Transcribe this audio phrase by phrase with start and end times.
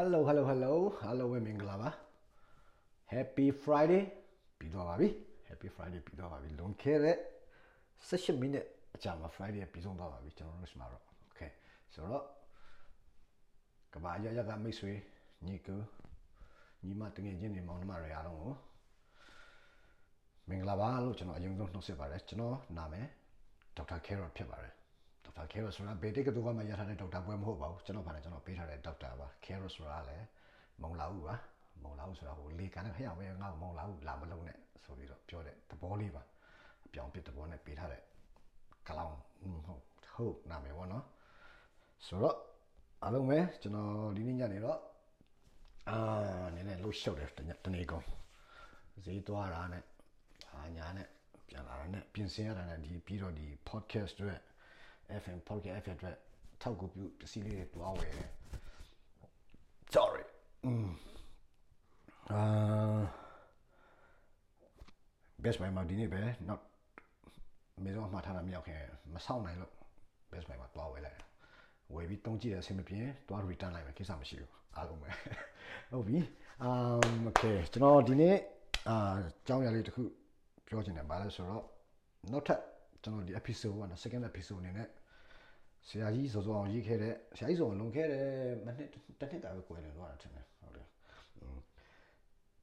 [0.00, 0.72] Hello hello hello
[1.02, 1.90] hello ဝမင်္ဂလာပါ
[3.12, 4.02] Happy Friday
[4.58, 5.08] ပြီးတော့ပါပြီ
[5.48, 7.16] Happy Friday ပြီးတော့ပါပြီလွန်ခဲ့တဲ့
[8.08, 11.50] 18မိနစ်အကြာမှာ Friday ပြီးဆုံးသွားပါပြီကျွန်တော်တို့ရှိမှာတော့ Okay
[11.94, 12.24] ဆိုတော့
[13.92, 14.92] ကဘာရရကမိတ်ဆွေ
[15.46, 15.76] ညီကူ
[16.84, 18.54] ညီမတငယ်ချင်းတွေမောင်နှမတွေအားလုံးကို
[20.48, 23.06] မင်္ဂလာပါလို့ကျွန်တော်အရင်ဆုံးနှုတ်ဆက်ပါတယ်ကျွန်တော်နာမည်
[23.76, 24.74] ဒေါက်တာ Carrot ဖြစ်ပါတယ်
[25.38, 30.26] ဒေါက်တာ Carrot ဆိုတာဘေတိကတူကမှရထားတဲ့ဒေါက်တာပွဲမဟုတ်ပါဘူးကျွန်တော်ဗာနဲ့ကျွန်တော်ပေးထားတဲ့ဒေါက်တာပါ Carrot ဆိုတာလည်း
[30.82, 31.34] မုံလာဦးပါ
[31.82, 36.22] မုံလာဦးဆိုတာဟိုလေကန်နဲ့ခရဝဲငါ့မုံလာဦးလာမလုံးနဲ့ဆိုပြီးတော့ပြောတဲ့သဘောလေးပါ
[36.86, 38.02] အပြောင်းပြသဘောနဲ့ပေးထားတဲ့
[38.88, 39.14] ကလောင်
[39.66, 39.82] ဟုတ်
[40.14, 41.04] ဟုတ်နာမည်ပေါ့နော်
[42.06, 42.36] ဆိုတော့
[43.02, 44.78] အားလုံးပဲကျွန်တော်ဒီနေ့ညနေတော့
[45.88, 45.98] အာ
[46.54, 47.30] နည်းနည်းလှုပ်ရှုပ်တယ်
[47.64, 48.04] တနေ့ကုန်
[49.04, 49.84] ဈေးသွားတာနဲ့
[50.50, 51.08] ဟာညာနဲ့
[51.48, 54.34] ပြန်လာတာနဲ့ပြင်ဆင်ရတာနဲ့ဒီပြီးတော့ဒီ podcast တွေ
[55.22, 56.12] FM podcast FM တွေ
[56.62, 58.30] ထောက်ကူပြုတစီလေးတွေတွားဝယ်တယ်
[59.94, 60.24] sorry
[60.64, 60.88] อืม
[62.30, 62.40] အာ
[65.42, 66.60] best buy မှာဒီနေ့ပဲ not
[67.84, 68.80] မေဇောမှာထားတာမရောက်ခင်
[69.14, 69.72] မဆောင်နိုင်လို့
[70.30, 71.20] best buy မှာတွားဝယ်လိုက်
[71.94, 75.08] ဝယ်ပြီးတုံးကြည့်တဲ့အဆင်မပြေတွား return လိုက်မယ်ကိစ္စမရှိဘူးအားလုံးပဲ
[75.90, 76.18] ဟုတ်ပြီ
[76.66, 78.36] um okay ကျွန်တော်ဒီနေ့
[78.88, 80.02] အာအကြောင်းအရာလေးတစ်ခု
[80.68, 81.64] ပြောချင်တယ်ဗါလဲဆိုတော့
[82.32, 82.60] နောက်ထပ်
[83.02, 84.88] ကျွန်တော်ဒီ episode က second episode အနေနဲ့
[85.88, 88.24] ဆရာကြီးစောစောအောင်ရေးခဲ့တဲ့ဆရာကြီးစောအောင်လုံခဲ့တဲ့
[88.66, 90.86] မနှစ်တစ်နှစ်တာပဲကိုယ်လည်းလွှားတာထင်တယ်ဟုတ်တယ်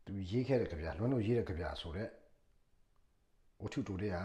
[0.05, 2.11] သူရေးခဲ့တဲ့ကြပြလွန်းလို့ရေးတဲ့ကြပြဆိုတော့
[3.61, 4.17] ဝတ္ထုတူတွေက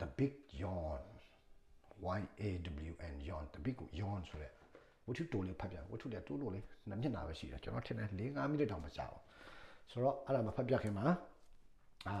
[0.00, 0.32] the big
[0.62, 1.02] yawn
[2.18, 2.48] y a
[2.90, 4.52] w n yawn the big yawn ဆိုတဲ့
[5.06, 9.22] ဝတ္ထုတူလေးဖတ်ပြဝတ္ထုလေးတိုးလို့လေနှစ်မျက်နှာပဲရှိတယ်ကျွန်တော်ထင်တယ်၄၅မိနစ်တောင်မကြာဘူး
[9.90, 11.06] ဆိုတော့အဲ့ဒါမဖတ်ပြခင်မှာ
[12.08, 12.16] အာ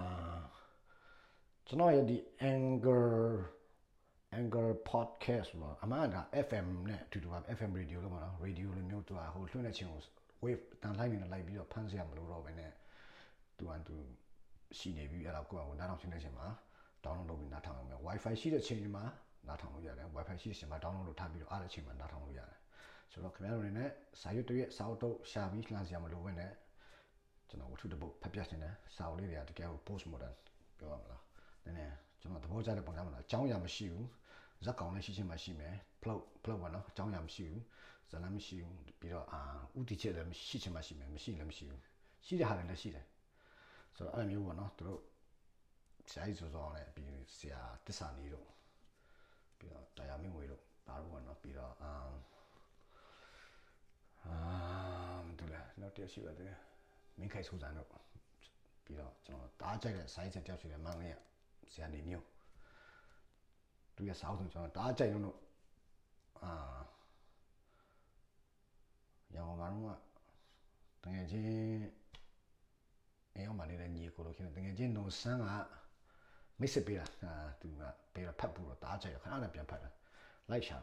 [1.66, 2.16] ကျွန်တော်ရဲ့ဒီ
[2.52, 3.06] anger
[4.38, 6.16] anger podcast မှာအမှန်က
[6.46, 10.00] FM နဲ့အတူတူပါ FM radio လို့ပေါ့နော် radio လိုမျိုးသူကဟိုလွှင့်တဲ့ချင်းကို
[10.44, 12.72] wave တန်လိုက်နေလိုက်ပြီးတော့ဖမ်းစရာမလိုတော့ဘဲနဲ့
[13.58, 13.96] သူကသူ
[14.78, 16.46] ရှိနေပြီအဲ့ဒါကိုယ့်အကိုနားထောင်ရှင်းတဲ့ချိန်မှာ
[17.04, 19.04] download လုပ်ပြီးနားထောင်ရမယ် wifi ရှိတဲ့ချိန်မှာ
[19.48, 22.58] နားထောင်လို့ရတယ် wifi ရှိတဲ့ချိန်မှာ download လုပ်ထားပြီးတော့အားတဲ့ချိန်မှာနားထောင်လို့ရတယ်
[23.12, 23.90] ဆိုတော့ခင်ဗျားတို့အနေနဲ့
[24.20, 26.50] စာရွက်တရွက်စာအုပ်တော့ရှာပြီးလှမ်းစရာမလိုဘဲနဲ့
[27.48, 30.34] ကျွန်တော်ဝတ္ထုတစ်ပုဒ်ဖတ်ပြချင်တယ်စာအုပ်လေးတွေကတကယ်ကို post modern
[30.78, 31.22] ပြောရမလား
[31.64, 34.06] နည်းနည်းကျွန်တော်သဘောကျတဲ့ပုံစံမှာအကြောင်းအရာမရှိဘူး
[34.64, 37.62] ဇက်ကောင်လည်းရှိချင်းမှရှိမယ်ဖလုတ်ဖလုတ်ပါနော်အကြောင်းအရာမရှိဘူး
[38.10, 39.40] ဇလမ်းမရှိဘူးပြီးတော့အာ
[39.78, 41.82] ဥတီချက်လည်းရှိချင်းမှရှိမယ်မရှိလည်းမရှိဘူး
[42.26, 43.06] ရှိတဲ့ဟာလည်းရှိတယ်
[43.96, 45.00] ဆိုတော့အဲ့လိုမျိုးပေါ့နော်သူတို့
[46.10, 47.08] ဆရာကြီးစောစောလည်းပြီး
[47.38, 48.48] ဆရာတစ္ဆာနေတို့
[49.58, 51.92] ပြီးတော့တရားမင်းဝေတို့ဒါတို့ပေါ့နော်ပြီးတော့အာ
[54.24, 54.36] အာ
[55.38, 56.54] တူလားနောက်တစ်ရှိပါတယ်
[57.18, 57.88] မင်းခိုင်စူဇန်တို့
[58.84, 61.18] ပြီးတော့ကျွန်တော်တားကြိုက်တဲ့ဆိုင်းချက်တယောက်ရှိတယ်မန်းလေးက
[61.72, 62.26] ဆရာနေမျိုး
[64.02, 65.38] သူရစာအုပ်ဆိုကျွန်တော်တားကြိုက်လို့
[66.42, 66.52] အာ
[69.34, 69.98] ရောင်ကတော့
[71.02, 71.46] တကယ်ချင်း
[73.34, 75.46] အဲအောင်မနေတဲ့ညီကိုလို့ခင်တကယ်ချင်းနိုဆန်းက
[76.60, 77.82] မိတ်ဆက်ပေးတာအာသူက
[78.14, 79.90] ပေးတော့ဖတ်ဖို့တော့တားကြိုက်ရခဏနဲ့ပြန်ဖတ်တာ
[80.50, 80.78] လိုက်ရှာ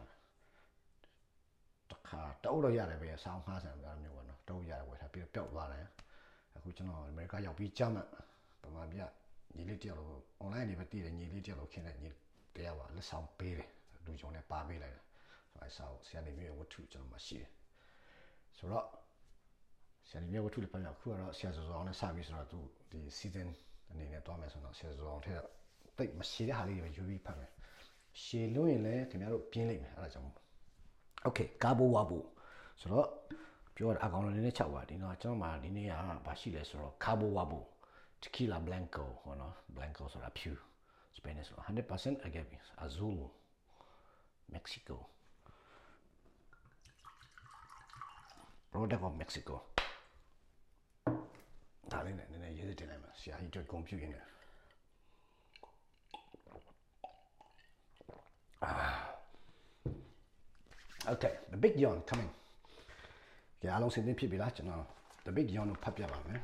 [1.90, 5.86] တခါတောက်လို့ရတယ်ပဲဆောင်းငှားဆန်ပြမျိုးပေါ့နော်တောက်ရတယ်ဝယ်ထားပြီးတော့ပျောက်သွားတယ်
[6.56, 8.00] အခုကျွန်တော်အမေရိကရောက်ပြီးကြာမှ
[8.62, 8.98] ပမာပြ
[9.54, 12.10] ညီလေးတယောက်လို့ online နေပဲတည်တယ်ညီလေးတယောက်လို့ခင်တဲ့ညီ
[12.54, 13.68] တရားပါလက်ဆောင်ပေးတယ်
[14.04, 15.04] လူကြောင့်လည်းပါပေးလိုက်တယ်
[15.52, 17.50] ဆိုအဲဆောက်ဆရာနေမျိုးဝတ္ထုကျွန်တော်မှရှိတယ်
[18.56, 18.86] ဆိုတော့
[20.08, 22.58] ဆရာနေမျိုးဝတ္ထုလည်းပြန်အခုကတော့ဆရာစောစောအောင်နဲ့စပြီးဆိုတော့သူ
[22.90, 23.48] ဒီ season
[23.90, 25.42] အနေနဲ့တွားမယ်ဆိုတော့ဆရာစောစောအောင်ထက်
[25.96, 27.50] တိတ်မရှိတဲ့ဟာလေးတွေယူပြီးဖတ်မယ်
[28.22, 30.28] ရှည်လို့ရင်လည်းခင်ဗျားတို့ပြင်းလိုက်မယ်အဲ့ဒါကြောင့်
[31.26, 32.18] okay ကာဘိုဝါဘူ
[32.80, 33.08] ဆိုတော့
[33.74, 35.92] ပြောတာအကောင်လေးနဲ့ချက်ပါဒီတော့ကျွန်တော်မှဒီနေ့က
[36.26, 37.60] ဘာရှိလဲဆိုတော့ကာဘိုဝါဘူ
[38.22, 40.52] tequila blanco ဟောနော် blanco ဆိုတာဖြူ
[41.18, 43.18] Spanish 100% agave azul
[44.54, 44.96] Mexico
[48.72, 49.54] product of Mexico
[51.92, 54.24] ဒါလေးနဲ့နည်းနည်းရေးတင်လိုက်မှာဆရာကြီးတို့ကွန်ပျူတာနဲ့
[58.64, 58.72] အာ
[61.12, 62.32] Okay the big yawn coming
[63.60, 64.84] ကြအားလုံးစင်တင်ဖြစ်ပြီလားကျွန်တော်
[65.26, 66.40] the big yawn ကိုဖတ်ပြပါမယ်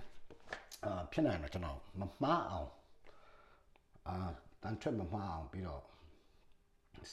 [0.84, 2.70] အာဖြစ်နိုင်တော့ကျွန်တော်မမှားအောင်
[4.08, 4.16] အာ
[4.66, 5.82] တန်ထွက်မမှားအောင်ပြီးတော့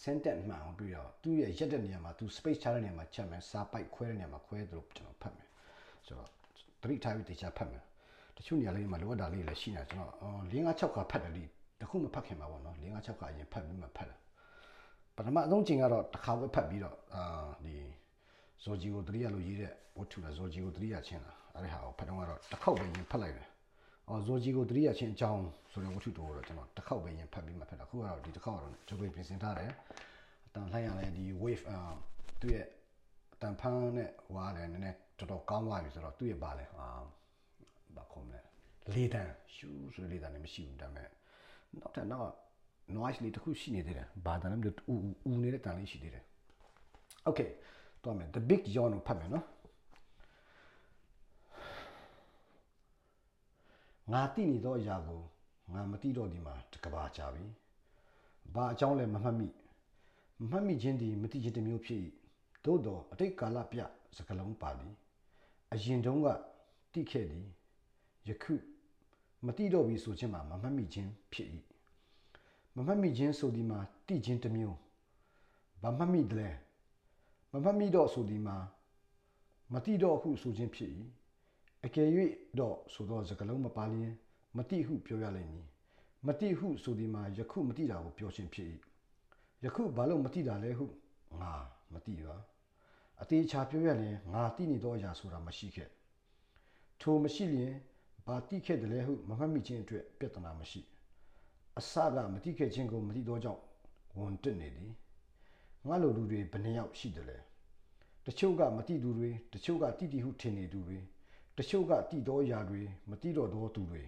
[0.03, 5.49] sentence မှန်အောင်ပြီးတော့သူ့ရဲ့ရက်တဲ့နေရာမှာသူ space ချတဲ့နေရာမှာချက်မယ်စာပိုက်ခွဲတဲ့နေရာမှာခွဲသလိုကျွန်တော်ဖတ်မယ်
[6.05, 6.29] ဆိုတော့
[6.81, 7.83] တတိထားပြီးတေချာဖတ်မယ်
[8.37, 10.11] တချို့နေရာလေးမှာလိုအပ်တာလေးလည်းရှိနေကျွန်တော်
[10.51, 11.43] ၄၅6ခါဖတ်တယ်ဒီ
[11.81, 14.19] တခုမဖတ်ခင်ပါဘောနော်၄၅6ခါအရင်ဖတ်ပြီးမှဖတ်တယ်
[15.15, 17.23] ပထမအဆုံးချိန်ကတော့တစ်ခါပဲဖတ်ပြီးတော့အာ
[17.65, 17.75] ဒီ
[18.63, 23.47] ဇော်ဂျီကိုတတိယလို့ရေးတဲ့ဝတ္ထုလားဇော်ဂျီကိုတတိယချင်းလားအဲ့ဒီဟာကိုဖတ်တော့ကတော့တစ်ခေါက်ပဲရင်ဖတ်လိုက်တယ်
[24.09, 29.71] အော်ဇော်ဂျီကိုတတိယချင်းအကြောင်းဆိုတဲ့ဝတ္ထုတော်တော့ကျွန်တော်တစ်ခေါက်ပဲရင်ဖတ်ပြီးမှဖတ်တာခုကတော့ဒီတစ်ခေါက်ကတော့ကျွန်တော်ပြင်ဆင်ထားတယ်
[30.47, 31.79] အတန်လှိုင်းရလဲဒီ wave အာ
[32.41, 32.65] သူ့ရဲ့
[33.33, 36.87] အတတန်ဖန်းနဲ့ဝါတယ်နည်းနည်းတော်တော်ကောင်းသွားပြီဆိုတော့သူ့ရဲ့ပါလဲအာ
[37.95, 38.39] ဘာခုံးလဲ
[38.95, 41.09] လေတန်ရှူးဆိုလေတန်လည်းမရှိဘူးဒါပေမဲ့
[41.79, 42.29] နောက်ထပ်တော့
[42.97, 44.99] noise လေးတစ်ခုရှိနေသေးတယ်ဘာတန်လဲမလို့ဦး
[45.29, 46.23] ဦးနေတဲ့တန်လေးရှိသေးတယ်
[47.29, 47.49] okay
[48.03, 49.45] တော့မယ် the big yawn ကိုဖတ်မယ်နော်
[54.11, 55.21] ငါတိနေသောအရာကို
[55.73, 57.45] ငါမတိတော့ဒီမှာတကဘာကြပြီ
[58.55, 59.47] ဘာအကြောင်းလဲမမှတ်မိ
[60.39, 61.99] မမှတ်မိခြင်းဒီမတိခြင်းတစ်မျိုးဖြစ်၏
[62.65, 63.79] သို့တော့အတိတ်ကာလပြ
[64.17, 64.93] စကလုံးပါသည်
[65.73, 66.27] အရင်တုန်းက
[66.93, 67.47] တိခဲ့သည်
[68.27, 68.55] ယခု
[69.45, 71.47] မတိတော့ပြီဆိုခြင်းမှာမမှတ်မိခြင်းဖြစ်၏
[72.75, 74.77] မမှတ်မိခြင်းဆိုဒီမှာတိခြင်းတစ်မျိုး
[75.81, 76.49] ဘာမှတ်မိတယ်လဲ
[77.51, 78.57] မမှတ်မိတော့ဆိုဒီမှာ
[79.73, 80.91] မတိတော့ဟုဆိုခြင်းဖြစ်၏
[81.85, 82.09] အကယ်၍
[82.59, 84.13] တော့ဆိုတော့စကလုံးမပါလျင်
[84.57, 85.67] မတိဟုပြောရလိမ့်မည်
[86.27, 88.67] မတိဟုဆိုဒီမှာယခုမတိတာကိုပြောခြင်းဖြစ်၏
[89.63, 90.85] ယခုဘာလို့မတိတာလဲဟု
[91.41, 91.53] ငါ
[91.93, 92.35] မတိပါ
[93.21, 95.89] အသေးချာပြောရရင်ငါတိနေတော့အရာဆိုတာမရှိခဲ့
[97.01, 97.73] ထိုမရှိလျင်
[98.25, 100.81] ဘာတိခဲ့တယ်လဲဟုမမှတ်မိခြင်းအတွက်ပြဿနာမရှိ
[101.77, 103.61] အစကမတိခဲ့ခြင်းကိုမတိတော့ကြောင့်
[104.17, 104.91] ဝန်တက်နေသည်
[105.87, 107.37] ငါလိုလူတွေဘယ်နှယောက်ရှိတယ်လဲ
[108.25, 110.99] တချို့ကမတိသူတွေတချို့ကတိတိဟုထင်နေသူတွေ
[111.57, 114.03] တချို့ကတိတော်အရာတွေမတိတော့သောသူတွေ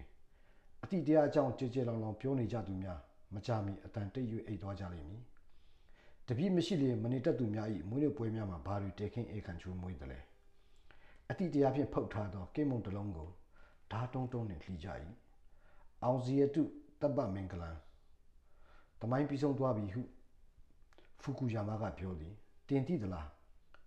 [0.82, 2.98] အတိတရားအကြောင်းကြည်ကြည်လောင်လောင်ပြောနေကြသူများ
[3.34, 5.22] မကြမီအတန်တိတ်၍အိတ်သွားကြလိမ့်မည်
[6.26, 10.20] တပည့်မရှိလေမနေတတ်သူများ၏မွေးနေ့ပွဲများမှာဘာတွေတဲခင်းအေခံချိုးမွေးတယ်လဲ
[11.30, 13.28] အတိတရားဖြင့်ဖုတ်ထားသောကိမုံတလုံးကို
[13.92, 14.88] ဓာတုံးတုံးနှင့်လှီကြ၏
[16.02, 16.62] အောင်စီယတု
[17.00, 17.70] တပ္ပမင်္ဂလံ
[19.00, 20.02] တမိုင်းပြီးဆုံးသွားပြီဟု
[21.22, 22.34] ဖူကူယာမာကပြောသည်
[22.68, 23.28] တင်တိသလား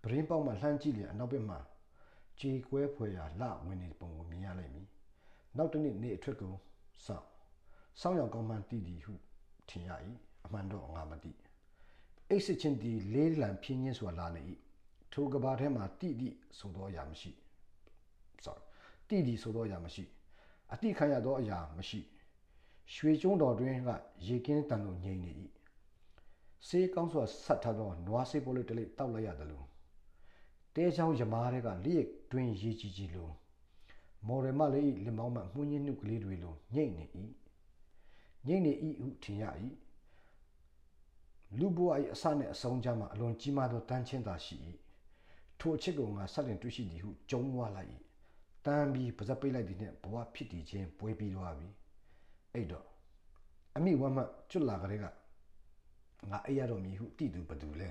[0.03, 1.55] ပရင်းပေါက်မှလှမ်းကြည့်လျက်အနောက်ဘက်မှ
[2.39, 4.87] ခြေကွဲဖွယ်ရာလဝင်နေပုံကိုမြင်ရလိမ့်မည်
[5.57, 6.53] နောက်တစ်နေ့နေ့အထွတ်ကို
[7.05, 7.25] စောင့်
[8.01, 9.13] စောင့်ရောက်ကောင်းမှန်းတည်သည်ဟု
[9.69, 9.91] ထင်ရ၏
[10.45, 11.31] အမှန်တော့ငါမသိ
[12.29, 14.41] အိတ်စစ်ချင်းဒီလေးလံဖြင်းချင်းဆိုတာလာနေ၏
[15.13, 17.31] ထိုကဘာထဲမှာတိတိဆိုသောအရာမရှိ
[18.43, 18.63] sorry
[19.09, 20.03] တိတိဆိုသောအရာမရှိ
[20.73, 21.99] အတိခံရသောအရာမရှိ
[22.93, 23.89] ရွှေကျုံးတော်တွင်က
[24.27, 25.31] ရေကင်းတန်လို့ငြိမ်နေ၏
[26.67, 29.68] စေးကောင်းစွာဆက်ထားသောနွားစေးပိုးလေးတစ်လိတောက်လိုက်ရတယ်လို့
[30.79, 31.99] တဲချောင်းရမားတွေကလိရ
[32.31, 33.33] တွင်ရေကြီးကြီးလို့
[34.27, 37.05] မော်ရမလေးလက်မောင်းမှမှုန်းရင်းနှုတ်ကလေးတွေလိုညိတ်နေ၏
[38.47, 39.43] ညိတ်နေ၏ဟုထင်ရ၏
[41.57, 44.55] လူဘဝ၏အစနှင့်အဆုံးကြားမှာအလွန်ကြီးမားသောတန်းချင်းသာရှိ၏
[45.59, 47.89] ထိုအချစ်ကိုငါဆက်တင်တွေ့ရှိသည်ဟုကြုံဝါလိုက်၏
[48.65, 51.69] တန်းပြီးပါဇက်ပိတ်လိုက်သည်နှင့်ဘဝဖြစ်တည်ခြင်းပွဲပြီးသွားပြီ
[52.53, 52.85] အဲ့တော့
[53.75, 57.89] အမိဝမ်းမှကျွတ်လာကြတဲ့ကငါအိရတော်မည်ဟုတည်သူဘသူလဲ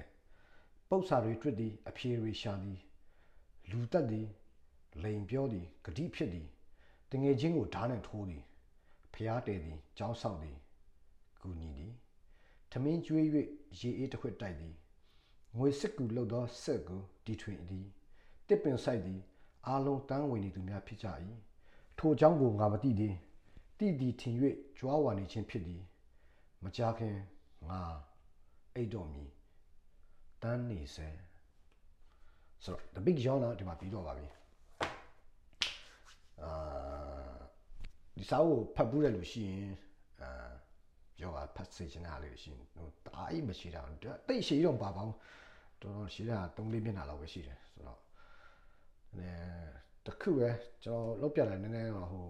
[0.90, 2.78] ပု္ပ္ပစာတွေတွေ့သည်အဖြေတွေရှာသည်
[3.70, 4.26] လူတက်သည်
[5.02, 6.48] လိန်ပြောသည်ဂတိဖြစ်သည်
[7.10, 8.42] တငယ်ချင်းကိုဓာတ်နဲ့ထိုးသည်
[9.14, 10.58] ဖျားတယ်သည်ကြောင်းဆောက်သည်
[11.42, 11.94] ကူညီသည်
[12.70, 13.26] ထမင်းကျွေး၍
[13.78, 14.74] ရေအေးတစ်ခွက်တိုက်သည်
[15.56, 17.86] ငွေစစ်ကူလှုပ်သောဆက်ကိုတီထွင်သည်
[18.48, 19.20] တစ်ပင်ဆိုင်သည်
[19.66, 21.06] အာလုံးတန်းဝင်နေသူများဖြစ်ကြ၏
[21.98, 23.16] ထိုအကြောင်းကိုငါမသိသေး
[23.78, 24.34] တိတီထင်၍
[24.78, 25.82] ကြွားဝါနေခြင်းဖြစ်သည်
[26.62, 27.16] မကြခင်
[27.68, 27.80] ငါ
[28.74, 29.24] အိတ်တော်မီ
[30.42, 31.08] တန်းနေစေ
[32.64, 34.26] ဆိုတော့ the big yawn ဒီမှာပြီးတော့ပါပြီ
[36.42, 36.52] အာ
[38.16, 39.68] ဒီစာအုပ်ဖတ်ဘူးတဲ့လူရှိရင်
[40.22, 40.30] အာ
[41.18, 43.80] ပြောတာဖတ်စေချင်တာလေးရှိရင်ဟိုတအားကြီးမရှိတာ
[44.28, 45.14] တိတ်ရှိတော့ပါပေါင်း
[45.82, 48.00] တော်တော်ရှိတာ3-4မျက်နှာလောက်ပဲရှိတယ်ဆိုတော့
[49.12, 49.30] အဲ
[50.06, 50.50] တခုပဲ
[50.84, 52.26] ကျွန်တော်လောက်ပြတယ်နည်းနည်းတော့ဟို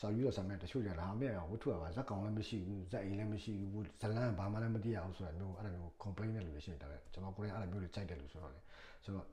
[0.00, 8.60] စာယူတော့စာမဲ့တချို့ကြတာအမေဝတ္ထုကပါဇက်ကောင်လည်းမရှိဘူးဇက်အိမ်လည်းမရှိဘူးဇလန်းဘာမှလည်းမသိရဘူးဆိုတာမျိုးအဲ့ဒါမျိုး complain တဲ့လူတွေရှိတယ်ဒါပေမဲ့ကျွန်တော်ကိုယ်တိုင်အဲ့ဒါမျိုးတွေကြိုက်တယ်လို့ဆိုတော့လေ
[9.04, 9.26] ဆိုတော့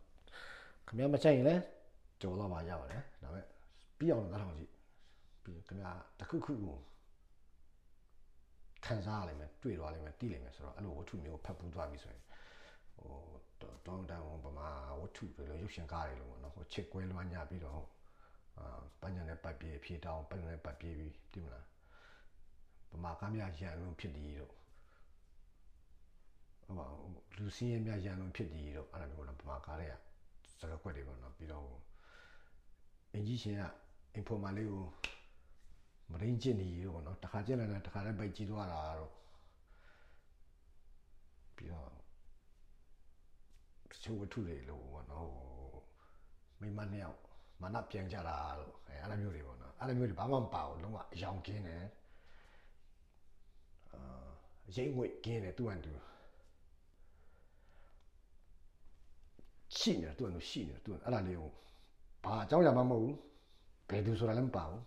[0.87, 1.61] ခင်ဗျားမကြိုက်ရင်လည်း
[2.21, 3.45] ကြော်တော့ပါရပါတယ်ဒါပေမဲ့
[3.97, 4.71] ပြီးအောင်တော့ထားကြည့်
[5.43, 6.77] ပြီးခင်ဗျားတခုခုကို
[8.85, 12.23] ခံစားရလိမ့်မယ်တွေ့သွားလိမ့်မယ်သိလိမ့်မယ်ဆိုတော့အဲ့လိုဝတ္ထုမျိုးဖတ်ပူးသွားပြီဆိုရင်
[12.95, 13.13] ဟို
[13.85, 14.67] တောင်းတန်းပမာ
[14.99, 17.83] ဝတ္ထုတွေလို့ရုပ်ရှင်ကားတွေလို့ပေါ့နော်ဟိုချစ်ကွဲလွှမ်းညပြီးတော့အာ
[19.01, 21.65] ပညာနဲ့ပတ်ပြေဖြေတောင်းပညာနဲ့ပတ်ပြေပြီးသိမလား
[22.91, 24.51] ပမာကားများရန်လုံးဖြစ်တည်တော့
[26.65, 26.87] ဟို
[27.37, 29.93] လူစင်းရဲများရန်လုံးဖြစ်တည်တော့အဲ့ဒါမျိုးတော့ပမာကားတွေက
[30.59, 31.67] စကားကွက်တွေပေါ့နော်ပြီးတော့
[33.13, 33.63] အင်ကြီးရှင်က
[34.13, 34.85] အင်ဖိုမာလေးကို
[36.11, 39.13] မရင်းကျင်နေရောပေါ့နော်တခါကျင်လာတာတခါလည်းပိုက်ကြည့်သွားတာတော့
[41.55, 41.89] ပြီးတော့
[44.03, 45.29] ချိုးဝတ္ထုတွေလို့ပေါ့နော်
[46.61, 47.19] မိမနှစ်ယောက်
[47.61, 51.85] မာနပြန်ကြတာလို့အဲအဲ့လိုမျိုးတွေပေါ့နော်အဲ့လိုမျိုးတွေဘာမှမပါဘူးလုံးဝအယောင်ကင်းတယ်
[53.93, 54.27] အာ
[54.75, 55.93] ရိတ်ငွေကင်းတယ်သူ့အတူ
[59.77, 61.49] ရှိနေတယ်သူ့အတူရှိနေတယ်သူအဲ့ဒါလေးကို
[62.25, 63.15] ဘာအကြောင်းရမှမဟုတ်ဘူး
[63.89, 64.83] ဘယ်သူဆိုတာလည်းမပါဘူး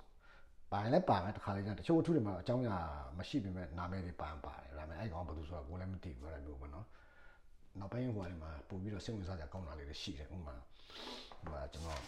[0.73, 2.71] ပါရင်လည်းပါမယ်တခါလေကျတချို့အထုတွေမှာအကြောင်းရ
[3.19, 6.87] မရှိပေမဲ့နာမည်တွေပါပါတယ်ဒါပေမဲ့အဲ့ကောင်ဘယ်သူဆိုတာကိုလည်းမသိဘူးအဲ့လိုမျိုးပေါ့နော်
[7.79, 10.55] နောက်ပိုင်းဟိုကနေမှာပို့ပြီးတော့စိတ်ဝင်စားကြကောင်းတာလေးတွေရှိတယ်ဥမာ
[11.31, 12.03] ဟိုမှာကျွန်တော်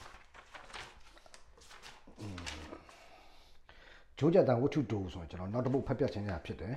[4.19, 6.77] ဂျိုးကြတန်ဝတ္ထုတူဆိုရင်ကျွန်တော်နောက်တစ်ပုတ်ဖတ်ပြခြင်းရဖြစ်တယ်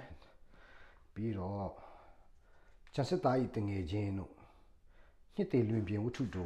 [1.13, 1.69] ပြီးတော့
[2.93, 4.31] ကျန်စစ်သားဤတငယ်ချင်းတို့
[5.35, 6.43] နှစ်တည်လွင်ပြင်ဝတ္ထုတူ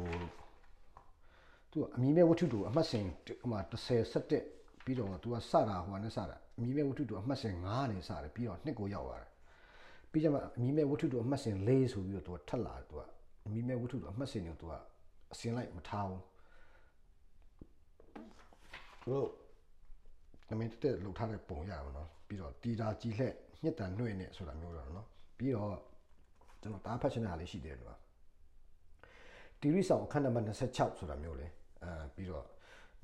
[1.70, 3.04] သူအမီမဲဝတ္ထုတူအမှတ်စဉ်
[3.40, 9.30] ဟိုမှာ30 17ပြီးတော့သူကစတာဟိုကနေစတာအမီမဲဝတ္ထုတူအမှတ်စဉ်9နဲ့စတယ်ပြီးတော့နှစ်ကိုရောက်သွားတယ်
[10.10, 13.02] ပြီးကြမှာအမီမဲဝတ္ထုတူအမှတ်စဉ်4ဆိုပြီးတော့သူကထပ်လာတယ်သူက
[13.46, 14.74] အမီမဲဝတ္ထုတူအမှတ်စဉ်ကိုသူက
[15.32, 16.37] အစင်လိုက်မထားဘူးသူ
[19.10, 19.28] တို့
[20.50, 25.06] နမင်းတက်လှုပ်ထားတဲ့ပုံရအောင်နော်ပြီးတော့တီတာကြီးလှက်ညက်တန်နှွေ့နေဆိုတာမျိုးတော့နော်
[25.38, 25.76] ပြီးတော့
[26.60, 27.96] ကျွန်တော်တားဖတ်ချင်တာလေးရှိတယ်လို့
[29.60, 31.46] တီရီဆောင်အခန်းနံပါတ်26ဆိုတာမျိုးလေ
[31.84, 32.46] အဲပြီးတော့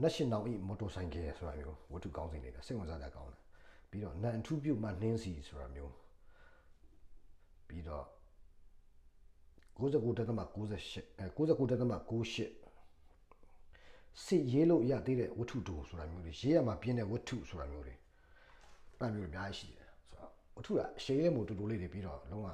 [0.03, 3.41] national e motorcycle ဆိုတာမျိုးဝတ္ထုကောင်းစင်နေတာစိတ်ဝင်စားကြကောင်းတယ်
[3.91, 5.93] ပြီးတော့နန်ထူးပြုတ်မှနှင်းစီဆိုတာမျိုး
[7.69, 8.05] ပြီးတော့
[9.79, 12.64] 99.98အဲ99.98
[14.23, 17.95] စစ်ရေးလို့ရသေးတဲ့ဝတ္ထုတူဆိုတာမျိုးတွေရေးရမှာပြင်းတဲ့ဝတ္ထုဆိုတာမျိုးတွေ
[18.99, 22.49] အဲ့မျိုးတွေအများကြီးရှိတယ်ဆိုတော့ဝတ္ထုကအရှိလေးမို့တူတူလေးတွေပြီးတော့လုံးဝ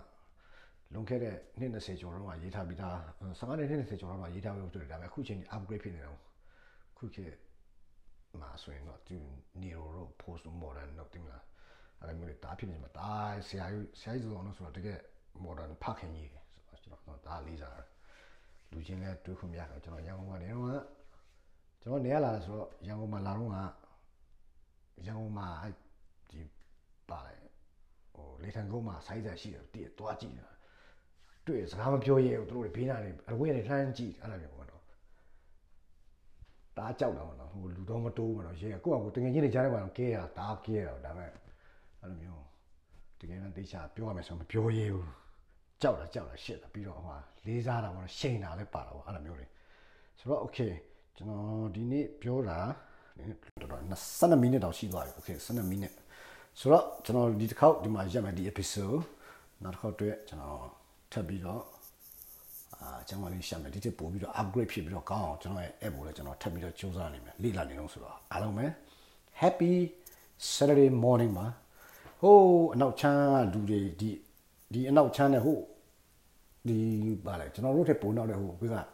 [0.93, 2.97] လွန်ခဲ့တဲ့နှစ်20ကျော်တော့ရေးထားပြီးသား
[3.41, 6.19] 15နှစ်20ကျော်တော့ရေးထားလို့တွေ့တယ်ဒါပေမဲ့အခုချိန်ကြီး upgrade ဖြစ်နေတော့
[6.99, 7.35] ခုခေတ်
[8.41, 9.17] မှာဆိုရင်တော့သူ
[9.61, 11.45] Nero တို့ post modern တော့တင်မလား
[12.01, 14.99] အဲ့လိုမျိုးတွေတားဖြစ်နေမှာတားဆရာကြီးဆရာကြီးဆိုတော့ဆိုတော့တကယ်
[15.45, 17.81] modern ဖခင်ကြီးဆိုတော့ကျွန်တော်ဒါလေးစား
[18.73, 20.50] လူချင်းလည်းတွေ့ခွင့်မရတော့ကျွန်တော်ရန်ကုန်ကနေတော့
[21.83, 23.57] ကျွန်တော်နေရလာဆိုတော့ရန်ကုန်မှာလာတော့က
[25.07, 25.49] ရန်ကုန်မှာ
[26.31, 26.41] ဒီ
[27.09, 27.41] ပါတယ်
[28.15, 30.49] ဟိုလေထန်ကုန်းမှာဆိုင်းစားရှိတယ်တည့်သွားကြည့်တာ
[31.47, 34.83] တွေ့စကားမပြောရဲဘူးသူတို့ဘေးနာနေအဝေးကနေလှမ်းကြည့်အဲ့လိုမျိုးပေါ့နော်
[36.77, 41.31] တားကြောက်တာပေါ့နော်ဟိုလူတော့မတိုးဘူးနော်ရဲကိုယ့်အကူတကယ်ကြီးနေကြတဲ့မှာတော့ကဲရတားကဲရတော့ဒါပေမဲ့
[42.01, 42.45] အဲ့လိုမျိုး
[43.21, 45.09] တကယ်တော့တေချာပြောရမယ်ဆိုမပြောရဲဘူး
[45.83, 49.47] ကြောက်တာကြောက်တာရှစ်တာပြီးတော့ဟိုလေးစားတာပေါ့နော်ရှိန်တာလည်းပါတာပေါ့အဲ့လိုမျိုးတွေ
[50.19, 50.73] ဆိုတော့ okay
[51.17, 52.59] ကျွန်တော်ဒီနေ့ပြောတာ
[53.61, 53.83] တော်တော်
[54.21, 55.93] 12မိနစ်တောင်ရှိသွားပြီ okay 12မိနစ်
[56.59, 58.99] ဆိုတော့ကျွန်တော်ဒီတစ်ခေါက်ဒီမှာရက်မယ်ဒီ episode
[59.63, 60.61] နောက်တစ်ခေါက်တွေ့ကျွန်တော်
[61.13, 61.63] ထပ်ပြီးတော့
[62.81, 68.67] အာကျွန်တော်လေးရှာမယ်ဒီတစ်ပို့ပြီးတော့ upgrade ဖြစ်ပြီးတော့ကောင်းအောင်ကျွန်တော်ရဲ့ app ကိုလည်းကျွန်တော်ထပ်ပြီးတော့စူးစမ်းနေမယ်လေ့လာနေတော့ဆိုတော့အားလုံးပဲ
[69.41, 69.73] happy
[70.53, 71.47] saturday morning မှာ
[72.23, 74.11] ဟိုးအနောက်ချမ်းလူတွေဒီ
[74.73, 75.59] ဒီအနောက်ချမ်းနဲ့ဟို
[76.69, 76.79] ဒီ
[77.25, 78.87] ပါလေကျွန်တော်တို့ထက်ပုံနောက်တဲ့ဟိုဘက်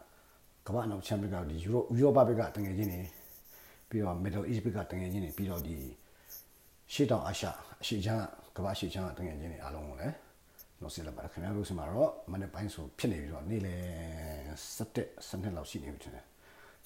[0.67, 3.01] ကကမ္ဘာအနောက်ချမ်းဘက်ကဒီယူရိုယူရိုပဘက်ကတငယ်ချင်းတွေ
[3.89, 5.77] ပြီးတော့ middle east ဘက်ကတငယ်ချင်းတွေပြီးတော့ဒီ
[6.93, 7.47] ရှေ့တောင်အာရှ
[7.83, 8.25] အရှေ့ချမ်း
[8.57, 10.15] ကမ္ဘာရှေ့ချမ်းတငယ်ချင်းတွေအားလုံးကိုလည်း
[10.81, 13.81] လို့ဆက်လက်ပါခင်ဗျားတို့ဆီမှာတော့မနေ့ပိုင်းဆိုဖြစ်နေပြီးတော့နေ့လယ်
[14.77, 16.25] 7 7နှစ်လောက်ရှိနေပြီထင်တယ်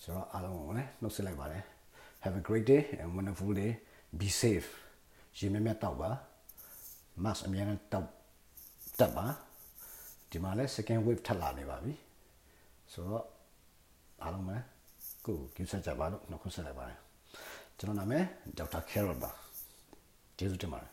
[0.02, 1.62] ဆိုတော့အားလုံးကိုလည်းနှုတ်ဆက်လိုက်ပါတယ်
[2.25, 3.70] have a great day and wonderful day
[4.18, 4.68] be safe
[5.38, 6.10] ရေမြမြတောက်ပါ
[7.25, 8.08] mask အများနဲ့တောက်
[8.99, 9.26] တက်ပါ
[10.30, 11.92] ဒီမှာလဲ second wave ထပ်လာနေပါပြီ
[12.92, 13.25] ဆိုတော့
[14.22, 14.56] အားလုံးပဲ
[15.26, 16.98] ကိုကိစ္စကြပါလို့နှုတ်ဆက်လိုက်ပါတယ်
[17.78, 18.24] ကျွန်တော်နာမည်
[18.58, 19.30] ဒေါက်တာကယ်ရိုပါ
[20.38, 20.90] ကျေးဇူးတင်ပါတယ်